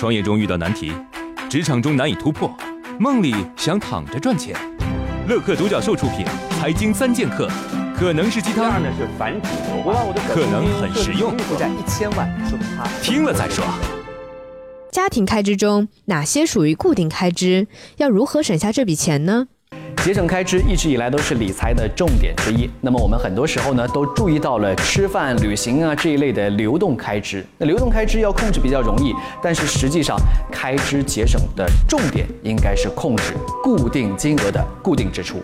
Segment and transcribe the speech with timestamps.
[0.00, 0.90] 创业中遇到难题，
[1.50, 2.50] 职场中难以突破，
[2.98, 4.56] 梦里想躺着赚钱。
[5.28, 6.24] 乐客独角兽出品，
[6.58, 7.46] 《财经三剑客》
[7.94, 13.62] 可能是鸡汤，呢是繁殖我把我的可能很实用，负债一千万，说明他听了再说。
[14.90, 17.68] 家庭开支中哪些属于固定开支？
[17.98, 19.48] 要如何省下这笔钱呢？
[20.02, 22.68] 节省开支一直以来都是理财的重点之一。
[22.80, 27.44] 那么我们很多时候呢，都注意到了吃饭、旅行啊这一类的流动开支。
[27.58, 30.16] 那流动开支要控制比较容易，但是实际上
[30.50, 35.36] 开支节省的重点应该是控制固定金额的固定支出。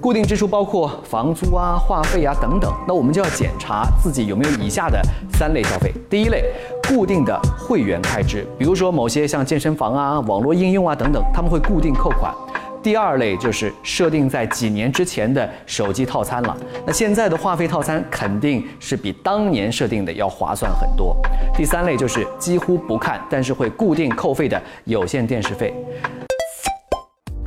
[0.00, 2.72] 固定支出包括房租啊、话费啊等等。
[2.86, 5.02] 那我们就要检查自己有没有以下的
[5.34, 5.92] 三类消费。
[6.08, 6.44] 第一类，
[6.88, 12.32] 固定的会员开支，比如说某些像健身房啊、网络应用啊等等，他们会固定扣款。
[12.86, 21.16] 第二类就是设定在几年之前的手机套餐了，那现在的话费套餐肯定是比当年设定的要划算很多。
[21.52, 25.74] 第三类就是几乎不看，但是会固定扣费的有线电视费。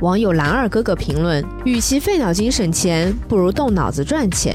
[0.00, 4.54] 网友蓝二哥哥评论：与其费脑筋省钱，不如动脑子赚钱。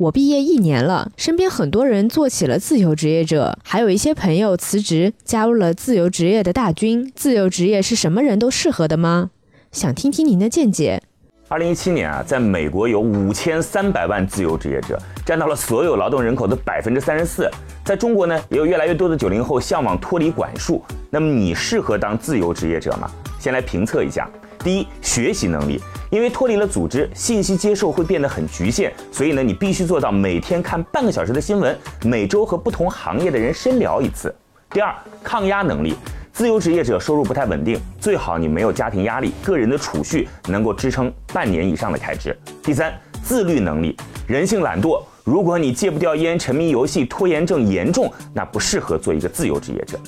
[0.00, 7.12] 我毕业一年了，身边很多人做起了自由职业者，还有一些朋友辞职加入了自由职业的大军。
[7.14, 9.28] 自由职业是什么人都适合的吗？
[9.72, 11.02] 想听听您的见解。
[11.48, 17.50] 二零一七年啊，在美国有五千三百万自由职业者，占到了所有劳动人口的百分之三十四。
[17.84, 20.82] 在中国呢，也有越来越多的九零后向往脱离管束。
[21.10, 23.10] 那么你适合当自由职业者吗？
[23.38, 24.26] 先来评测一下。
[24.62, 25.80] 第一，学习能力，
[26.10, 34.34] 因为脱离了组织，信息接受会变得很局限，所以呢，你必须做到每天看半个小时的新闻，每周和不同行业的人深聊一次。
[34.70, 34.94] 第二，
[35.24, 35.94] 抗压能力，
[36.30, 42.36] 自由职业者收入不太稳定，最好你没有家庭压力，个人的储蓄能够支撑半年以上的开支。
[42.62, 42.92] 第三，
[43.24, 49.98] 自律能力，人性懒惰，如果你戒不掉烟，沉迷游戏，拖延症严重，那不适合做一个自由职业者。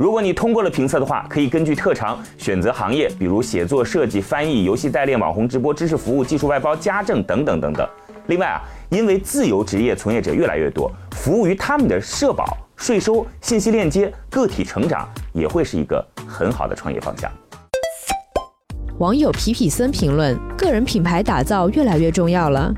[0.00, 7.86] 如果你通过了评测的话，可以根据特长选择行业，比如写作、设计、翻译、游戏代练、网红直播、知识服务、技术外包、家政等等等等。
[8.28, 17.30] 另外啊，因为自由职业从业者越来越多，服务于他们的社保、税收、信息链接、个体成长，也会是一个很好的创业方向。
[19.00, 22.72] 网友皮皮森评论：个人品牌打造越来越重要了，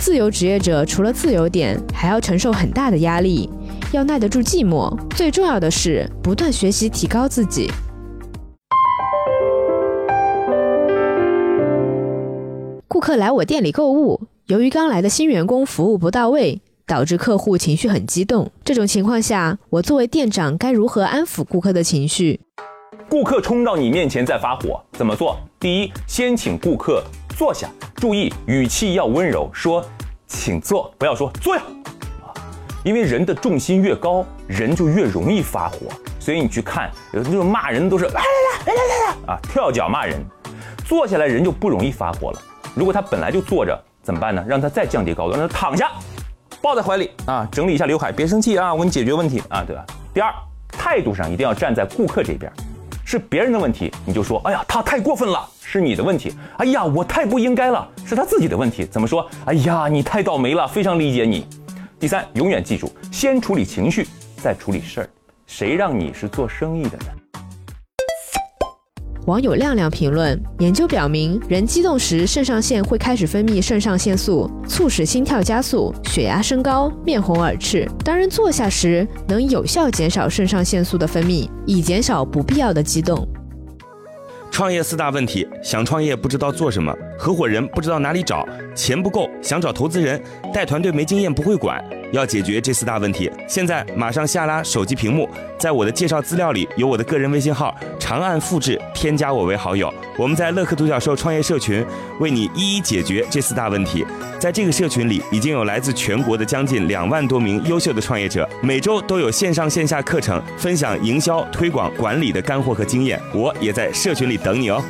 [0.00, 3.48] 自由职业者除了自由点，还要承受很大的压力。
[3.94, 7.70] 要耐得住寂寞，最重要的是不断学习提高自己。
[12.88, 18.50] 顾客来我店里购物，由于刚来的新员工服务不到位，导致客户情绪很激动。
[18.64, 22.40] 这种情况下，我作为店长该如何安抚顾客的情绪？
[23.08, 25.36] 顾客冲到你面前在发火，怎么做？
[25.60, 27.00] 第一，先请顾客
[27.36, 29.84] 坐下，注意语气要温柔，说
[30.26, 31.62] “请坐”，不要说“坐下”。
[32.84, 35.78] 因为人的重心越高，人就越容易发火。
[36.20, 40.22] 所以你去看，有的那种骂人都是来来来来来来啊，跳脚骂人，
[40.84, 42.40] 坐下来人就不容易发火了。
[42.74, 44.44] 如果他本来就坐着，怎么办呢？
[44.46, 45.90] 让他再降低高度，让他躺下，
[46.60, 49.84] 抱在怀里啊，整理一下刘海，别生气啊，我给你解决问题啊，对吧？
[50.12, 50.30] 第二，
[50.68, 52.52] 态度上一定要站在顾客这边，
[53.02, 56.34] 是别人的问题，你就说，哎呀，他太过分了，是你的问题。
[56.58, 58.84] 哎呀，我太不应该了，是他自己的问题。
[58.84, 59.26] 怎么说？
[59.46, 61.46] 哎呀，你太倒霉了，非常理解你。
[62.04, 64.06] 第三，永远记住，先处理情绪，
[64.36, 65.08] 再处理事儿。
[65.46, 67.06] 谁让你是做生意的呢？
[69.26, 77.90] 网友亮亮评论：研究表明，人激动时肾上腺会开始分泌肾上腺素，促使心跳加速、血压升高、面红耳赤。
[78.04, 83.26] 当人坐下时，能有效减少肾上腺素的分泌，以减少不必要的激动。
[84.54, 90.22] 创业四大问题：想创业不知道做什么，合伙人不知道哪里找，钱不够想找投资人，
[90.52, 91.84] 带团队没经验不会管。
[92.14, 99.92] 要解决这四大问题，现在马上下拉手机屏幕，在我的介绍资料里有我的个人微信号，长按复制添加我为好友。
[100.16, 101.84] 我们在乐客独角兽创业社群
[102.20, 104.06] 为你一一解决这四大问题。
[104.38, 113.20] 在这个社群里，已经有来自全国的将近两万多名优秀的创业者，每周都有线上线下课程分享营销、推广、管理的干货和经验。
[113.32, 114.80] 我也在社群里等你哦。